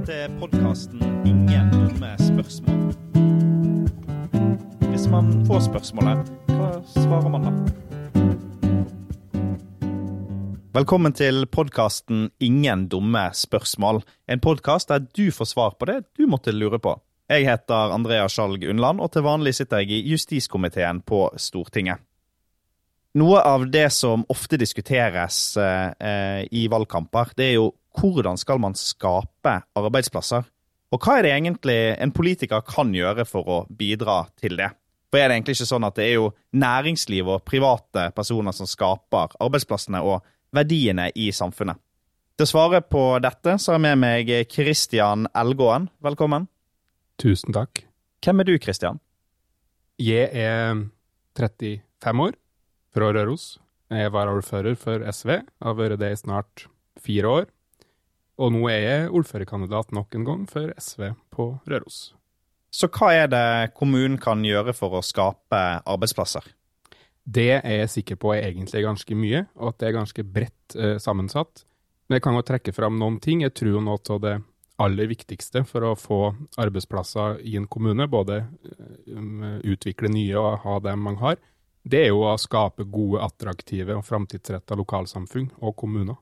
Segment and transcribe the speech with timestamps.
[0.00, 2.94] Dette er podkasten 'Ingen dumme spørsmål'.
[4.88, 7.52] Hvis man får spørsmålet, hva svarer man da?
[10.72, 14.02] Velkommen til podkasten 'Ingen dumme spørsmål'.
[14.28, 16.96] En podkast der du får svar på det du måtte lure på.
[17.28, 21.98] Jeg heter Andrea Skjalg Unnland, og til vanlig sitter jeg i justiskomiteen på Stortinget.
[23.18, 28.76] Noe av det som ofte diskuteres eh, i valgkamper, det er jo hvordan skal man
[28.78, 30.44] skape arbeidsplasser?
[30.94, 34.70] Og hva er det egentlig en politiker kan gjøre for å bidra til det?
[35.10, 38.68] For er det egentlig ikke sånn at det er jo næringsliv og private personer som
[38.70, 40.22] skaper arbeidsplassene og
[40.54, 41.78] verdiene i samfunnet?
[42.38, 45.90] Til å svare på dette så har jeg med meg Kristian Elgåen.
[46.02, 46.46] Velkommen.
[47.20, 47.82] Tusen takk.
[48.22, 49.02] Hvem er du, Kristian?
[50.00, 50.78] Jeg er
[51.36, 52.38] 35 år,
[52.94, 53.58] fra Røros.
[53.90, 56.66] Jeg er varaordfører for SV, har vært det i snart
[57.00, 57.48] fire år.
[58.40, 62.12] Og nå er jeg ordførerkandidat nok en gang for SV på Røros.
[62.70, 66.44] Så hva er det kommunen kan gjøre for å skape arbeidsplasser?
[67.26, 70.76] Det er jeg sikker på er egentlig ganske mye, og at det er ganske bredt
[70.78, 71.64] eh, sammensatt.
[72.08, 73.42] Men jeg kan jo trekke fram noen ting.
[73.44, 74.38] Jeg tror noe av det
[74.80, 76.20] aller viktigste for å få
[76.62, 78.40] arbeidsplasser i en kommune, både
[79.12, 81.36] um, utvikle nye og ha dem man har,
[81.82, 86.18] det er jo å skape gode, attraktive og framtidsretta lokalsamfunn og kommuner.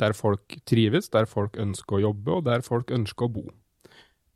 [0.00, 3.44] Der folk trives, der folk ønsker å jobbe, og der folk ønsker å bo.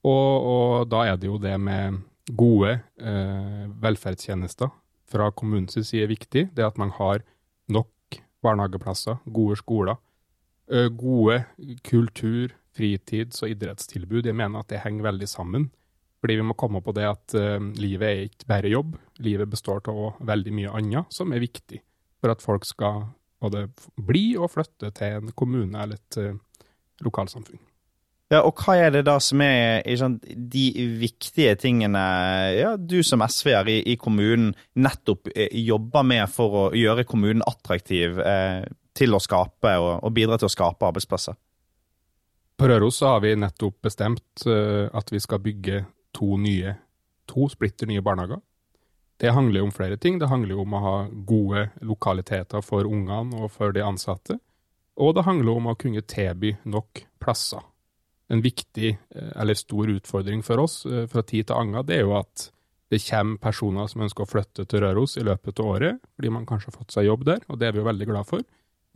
[0.07, 2.03] Og, og da er det jo det med
[2.37, 4.71] gode eh, velferdstjenester
[5.11, 6.49] fra kommunens side viktig.
[6.55, 7.25] Det at man har
[7.73, 9.99] nok barnehageplasser, gode skoler,
[10.71, 11.43] eh, gode
[11.89, 14.27] kultur-, fritids- og idrettstilbud.
[14.27, 15.71] Jeg mener at det henger veldig sammen.
[16.21, 18.97] Fordi vi må komme på det at eh, livet er ikke bare jobb.
[19.25, 21.81] Livet består av veldig mye annet som er viktig
[22.21, 23.07] for at folk skal
[23.41, 26.67] både bli og flytte til en kommune eller et uh,
[27.05, 27.61] lokalsamfunn.
[28.33, 30.65] Ja, og hva er det da som er sant, de
[30.99, 32.01] viktige tingene
[32.57, 37.45] ja, du som SV-er i, i, kommunen nettopp eh, jobber med for å gjøre kommunen
[37.47, 38.65] attraktiv eh,
[38.99, 41.39] til å skape og, og, bidra til å skape arbeidsplasser?
[42.59, 45.85] På Røros har vi nettopp bestemt uh, at vi skal bygge
[46.17, 46.73] to nye,
[47.31, 48.41] to splitter nye barnehager.
[49.21, 50.19] Det handler jo om flere ting.
[50.21, 50.97] Det handler jo om å ha
[51.29, 54.39] gode lokaliteter for ungene og for de ansatte.
[55.01, 57.65] Og det handler om å kunne tilby nok plasser.
[58.33, 62.07] En viktig eh, eller stor utfordring for oss eh, fra tid til annen, det er
[62.09, 62.51] jo at
[62.93, 66.47] det kommer personer som ønsker å flytte til Røros i løpet av året, fordi man
[66.47, 68.45] kanskje har fått seg jobb der, og det er vi jo veldig glad for.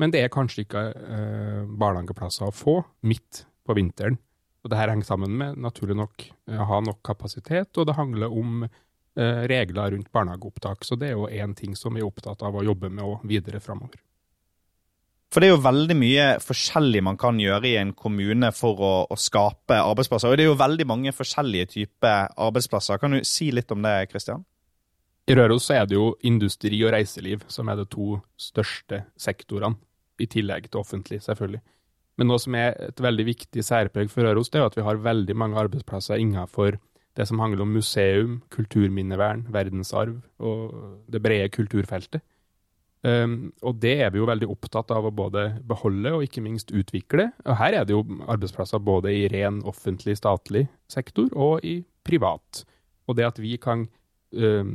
[0.00, 2.76] Men det er kanskje ikke eh, barnehageplasser å få
[3.06, 4.19] midt på vinteren.
[4.60, 7.98] Og det her henger sammen med naturlig nok å eh, ha nok kapasitet, og det
[7.98, 8.64] handler om
[9.16, 10.84] regler rundt barnehageopptak.
[10.87, 13.26] Så det er jo én ting som vi er opptatt av å jobbe med og
[13.28, 13.98] videre framover.
[15.31, 18.94] For det er jo veldig mye forskjellig man kan gjøre i en kommune for å,
[19.06, 20.26] å, skape arbeidsplasser.
[20.26, 22.98] Og det er jo veldig mange forskjellige typer arbeidsplasser.
[22.98, 24.43] Kan du si litt om det, Kristian?
[25.31, 29.78] I Røros så er det jo industri og reiseliv som er de to største sektorene,
[30.21, 31.62] i tillegg til offentlig, selvfølgelig.
[32.19, 34.98] Men noe som er et veldig viktig særpreg for Røros, det er at vi har
[35.00, 36.81] veldig mange arbeidsplasser innenfor
[37.19, 40.75] det som handler om museum, kulturminnevern, verdensarv og
[41.10, 42.22] det brede kulturfeltet.
[43.00, 46.72] Um, og det er vi jo veldig opptatt av å både beholde og ikke minst
[46.76, 47.31] utvikle.
[47.47, 52.65] Og her er det jo arbeidsplasser både i ren offentlig, statlig sektor og i privat.
[53.09, 53.87] Og det at vi kan
[54.37, 54.75] um,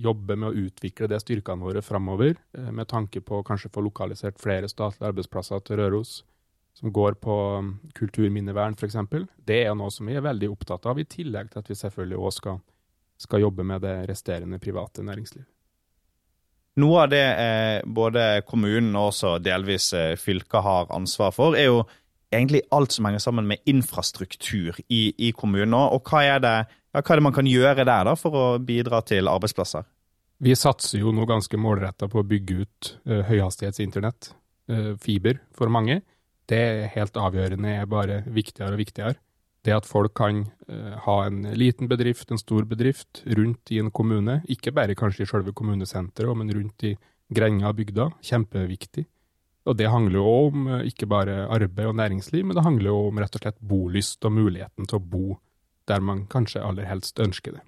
[0.00, 4.40] jobbe med å utvikle det styrkene våre framover, uh, med tanke på kanskje få lokalisert
[4.40, 6.22] flere statlige arbeidsplasser til Røros,
[6.76, 8.96] som går på um, kulturminnevern f.eks.,
[9.48, 12.18] det er noe som vi er veldig opptatt av, i tillegg til at vi selvfølgelig
[12.20, 12.58] òg skal,
[13.22, 15.46] skal, jobbe med det resterende private næringsliv.
[16.76, 21.70] Noe av det eh, både kommunen og også delvis eh, fylket har ansvar for, er
[21.70, 21.78] jo
[22.28, 25.72] egentlig alt som henger sammen med infrastruktur i, i kommunen.
[25.78, 26.56] Og hva er, det,
[26.92, 29.88] ja, hva er, det, man kan gjøre der da, for å bidra til arbeidsplasser?
[30.44, 34.28] Vi satser jo nå ganske målretta på å bygge ut eh, høyhastighetsinternett,
[34.68, 36.02] uh, fiber, for mange
[36.50, 39.18] det er helt avgjørende er bare viktigere og viktigere.
[39.66, 43.90] Det at folk kan uh, ha en liten bedrift, en stor bedrift, rundt i en
[43.90, 46.94] kommune, ikke bare kanskje i selve kommunesenteret, men rundt i
[47.34, 49.06] grenda av bygda, kjempeviktig.
[49.66, 53.00] Og det handler jo om uh, ikke bare arbeid og næringsliv, men det handler jo
[53.08, 55.40] om rett og slett bolyst og muligheten til å bo
[55.90, 57.66] der man kanskje aller helst ønsker det.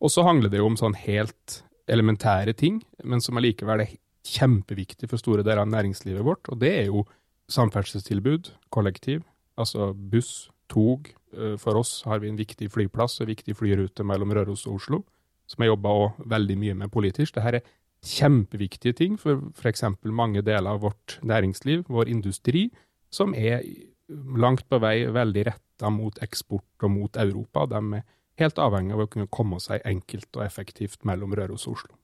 [0.00, 3.94] Og så handler det jo om sånn helt elementære ting, men som allikevel er
[4.26, 7.04] kjempeviktig for store deler av næringslivet vårt, og det er jo
[7.52, 9.24] samferdselstilbud, kollektiv,
[9.58, 11.12] altså buss, tog.
[11.32, 15.02] Eh, for oss har vi en viktig flyplass en viktig flyrute mellom Røros og Oslo,
[15.46, 17.36] som jeg også veldig mye med politisk.
[17.36, 17.68] Dette er
[18.06, 19.84] kjempeviktige ting for f.eks.
[20.04, 22.70] mange deler av vårt næringsliv, vår industri,
[23.10, 23.62] som er
[24.08, 27.66] langt på vei veldig retta mot eksport og mot Europa.
[27.66, 28.04] De er
[28.42, 31.94] helt avhengig av å kunne komme seg enkelt og effektivt mellom Røros og Oslo.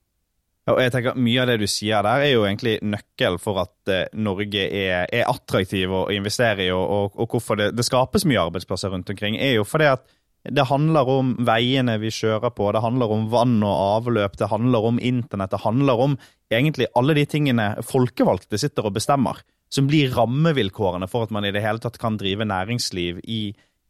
[0.63, 3.65] Ja, og jeg tenker Mye av det du sier der, er jo egentlig nøkkel for
[3.65, 7.87] at eh, Norge er, er attraktiv å investere i, og, og, og hvorfor det, det,
[7.87, 10.07] skapes mye arbeidsplasser rundt omkring, er jo fordi at
[10.43, 14.87] det handler om veiene vi kjører på, det handler om vann og avløp, det handler
[14.87, 16.17] om internett, det handler om
[16.51, 19.39] egentlig alle de tingene folkevalgte sitter og bestemmer,
[19.73, 23.45] som blir rammevilkårene for at man i det hele tatt kan drive næringsliv i,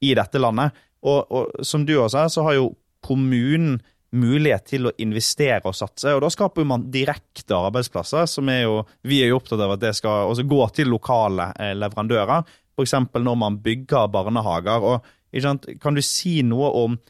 [0.04, 0.76] i dette landet.
[1.08, 2.68] Og, og som du også sa, så har jo
[3.02, 3.80] kommunen
[4.12, 6.12] mulighet til å investere og satse.
[6.12, 9.84] og Da skaper man direkte arbeidsplasser, som er jo, vi er jo opptatt av at
[9.84, 12.44] det skal gå til lokale eh, leverandører.
[12.76, 12.94] F.eks.
[13.14, 14.84] når man bygger barnehager.
[14.84, 17.00] og Kan du si noe om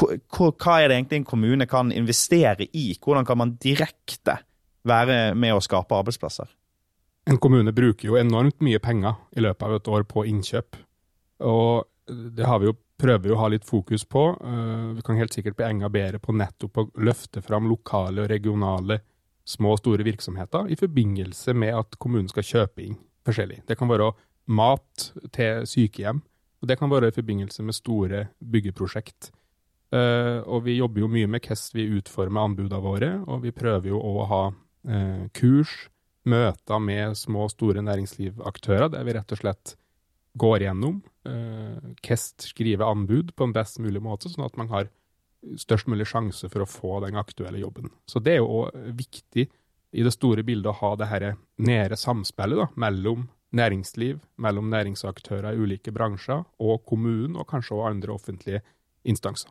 [0.00, 2.94] hva er det egentlig en kommune kan investere i?
[2.96, 4.38] Hvordan kan man direkte
[4.88, 6.48] være med å skape arbeidsplasser?
[7.28, 10.78] En kommune bruker jo enormt mye penger i løpet av et år på innkjøp.
[11.44, 14.24] Og det har vi jo prøver å ha litt fokus på.
[14.40, 18.30] Uh, vi kan helt sikkert bli enda bedre på nettopp å løfte fram lokale og
[18.32, 19.00] regionale
[19.48, 23.62] små og store virksomheter i forbindelse med at kommunen skal kjøpe inn forskjellig.
[23.68, 24.12] Det kan være
[24.50, 26.22] mat til sykehjem,
[26.60, 29.30] og det kan være i forbindelse med store byggeprosjekt.
[29.90, 33.90] Uh, og vi jobber jo mye med hvordan vi utformer anbudene våre, og vi prøver
[33.90, 35.88] jo å ha uh, kurs,
[36.30, 39.74] møter med små og store næringslivsaktører, der vi rett og slett
[40.38, 41.00] går gjennom
[42.00, 44.88] Kest skriver anbud på en best mulig måte, sånn at man har
[45.60, 47.90] størst mulig sjanse for å få den aktuelle jobben.
[48.08, 49.46] Så det er jo òg viktig
[49.90, 51.26] i det store bildet å ha det her
[51.60, 57.88] nære samspillet da, mellom næringsliv, mellom næringsaktører i ulike bransjer, og kommunen, og kanskje også
[57.88, 58.60] andre offentlige
[59.04, 59.50] instanser.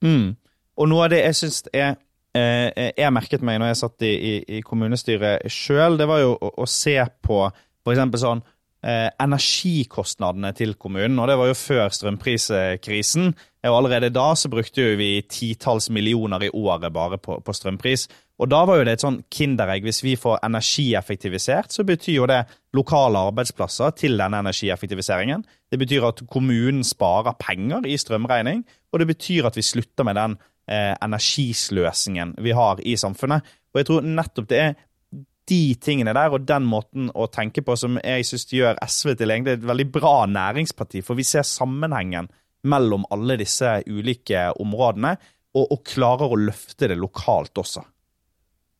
[0.00, 0.38] Mm.
[0.80, 1.98] Og noe av det jeg syns er
[2.36, 6.32] eh, jeg merket meg når jeg satt i, i, i kommunestyret sjøl, det var jo
[6.38, 8.20] å, å se på f.eks.
[8.22, 11.18] sånn eh, energikostnadene til kommunen.
[11.18, 13.34] og Det var jo før strømpriskrisen.
[13.68, 18.08] Og Allerede da så brukte vi titalls millioner i året bare på, på, strømpris.
[18.40, 19.84] Og Da var jo det et sånn kinderegg.
[19.84, 22.40] Hvis vi får energieffektivisert, så betyr jo det
[22.72, 25.44] lokale arbeidsplasser til denne energieffektiviseringen.
[25.70, 30.16] Det betyr at kommunen sparer penger i strømregning, og det betyr at vi slutter med
[30.16, 30.38] den
[30.70, 33.44] eh, energisløsingen vi har i samfunnet.
[33.70, 34.72] Og jeg tror nettopp det er
[35.50, 39.34] de tingene der og den måten å tenke på som jeg syns gjør SV til
[39.34, 42.30] egentlig et veldig bra næringsparti, for vi ser sammenhengen
[42.70, 45.14] mellom alle disse ulike områdene,
[45.50, 47.82] og, og klarer å løfte det lokalt også.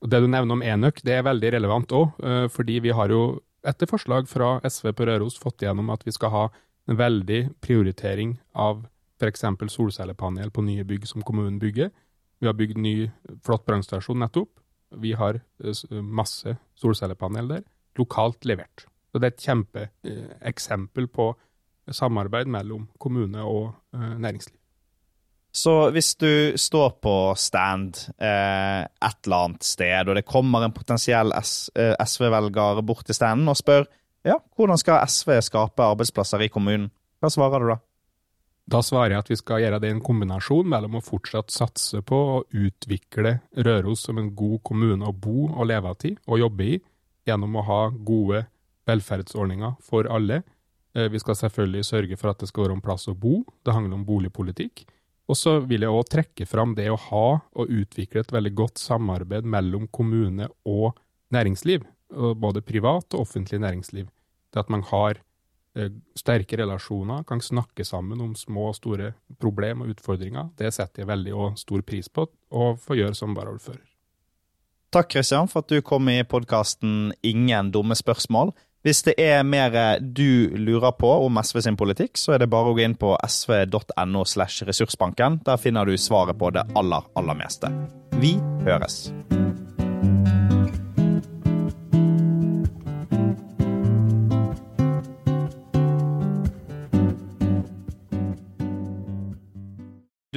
[0.06, 3.24] Det du nevner om enøk, det er veldig relevant òg, eh, fordi vi har jo
[3.66, 6.44] etter forslag fra SV på Røros fått igjennom at vi skal ha
[6.88, 8.86] en veldig prioritering av
[9.20, 9.44] f.eks.
[9.74, 11.90] solcellepanel på nye bygg som kommunen bygger.
[12.40, 12.94] Vi har bygd ny,
[13.44, 14.48] flott brannstasjon nettopp.
[14.98, 17.66] Vi har eh, masse solcellepanel der,
[17.98, 18.86] lokalt levert.
[19.10, 21.32] Så Det er et kjempeeksempel eh, på
[21.90, 24.56] samarbeid mellom kommune og eh, næringsliv.
[25.52, 30.74] Så hvis du står på stand eh, et eller annet sted, og det kommer en
[30.74, 33.88] potensiell SV-velger bort til standen og spør
[34.24, 36.90] ja, hvordan skal SV skape arbeidsplasser i kommunen,
[37.20, 37.78] hva svarer du da?
[38.70, 42.04] Da svarer jeg at vi skal gjøre det i en kombinasjon mellom å fortsatt satse
[42.06, 46.68] på å utvikle Røros som en god kommune å bo og leve i og jobbe
[46.76, 46.78] i,
[47.26, 48.44] gjennom å ha gode
[48.86, 50.42] velferdsordninger for alle.
[50.94, 53.74] Eh, vi skal selvfølgelig sørge for at det skal være en plass å bo, det
[53.74, 54.84] handler om boligpolitikk.
[55.30, 58.82] Og så vil jeg òg trekke fram det å ha og utvikle et veldig godt
[58.82, 60.94] samarbeid mellom kommune og
[61.34, 64.06] næringsliv, både privat og offentlig næringsliv.
[64.50, 65.22] Det at man har
[66.18, 70.50] sterke relasjoner, kan snakke sammen om små og store problemer og utfordringer.
[70.58, 73.86] Det setter jeg veldig stor pris på, og får gjøre som varaordfører.
[74.90, 78.50] Takk Kristian, for at du kom i podkasten Ingen dumme spørsmål.
[78.82, 82.72] Hvis det er mer du lurer på om SV sin politikk, så er det bare
[82.72, 84.24] å gå inn på sv.no.
[84.24, 85.42] slash ressursbanken.
[85.46, 87.70] Der finner du svaret på det aller, aller meste.
[88.18, 89.04] Vi høres.